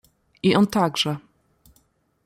"I 0.43 0.55
on 0.55 0.67
także!" 0.67 1.17